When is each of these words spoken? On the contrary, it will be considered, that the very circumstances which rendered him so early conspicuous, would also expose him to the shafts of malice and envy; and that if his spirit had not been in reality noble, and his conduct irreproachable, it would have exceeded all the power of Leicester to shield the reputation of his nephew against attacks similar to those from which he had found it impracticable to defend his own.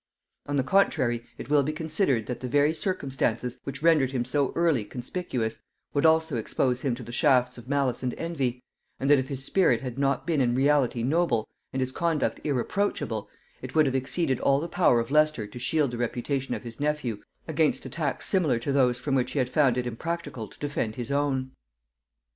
On 0.47 0.55
the 0.55 0.63
contrary, 0.63 1.23
it 1.37 1.47
will 1.47 1.61
be 1.61 1.71
considered, 1.71 2.25
that 2.25 2.39
the 2.39 2.47
very 2.49 2.73
circumstances 2.73 3.59
which 3.65 3.83
rendered 3.83 4.13
him 4.13 4.25
so 4.25 4.51
early 4.55 4.83
conspicuous, 4.83 5.59
would 5.93 6.07
also 6.07 6.37
expose 6.37 6.81
him 6.81 6.95
to 6.95 7.03
the 7.03 7.11
shafts 7.11 7.59
of 7.59 7.69
malice 7.69 8.01
and 8.01 8.15
envy; 8.15 8.63
and 8.99 9.11
that 9.11 9.19
if 9.19 9.27
his 9.27 9.43
spirit 9.45 9.81
had 9.81 9.99
not 9.99 10.25
been 10.25 10.41
in 10.41 10.55
reality 10.55 11.03
noble, 11.03 11.47
and 11.71 11.81
his 11.81 11.91
conduct 11.91 12.39
irreproachable, 12.43 13.29
it 13.61 13.75
would 13.75 13.85
have 13.85 13.93
exceeded 13.93 14.39
all 14.39 14.59
the 14.59 14.67
power 14.67 14.99
of 14.99 15.11
Leicester 15.11 15.45
to 15.45 15.59
shield 15.59 15.91
the 15.91 15.99
reputation 15.99 16.55
of 16.55 16.63
his 16.63 16.79
nephew 16.79 17.21
against 17.47 17.85
attacks 17.85 18.25
similar 18.25 18.57
to 18.57 18.71
those 18.71 18.97
from 18.97 19.13
which 19.13 19.33
he 19.33 19.37
had 19.37 19.49
found 19.49 19.77
it 19.77 19.85
impracticable 19.85 20.47
to 20.47 20.57
defend 20.57 20.95
his 20.95 21.11
own. 21.11 21.51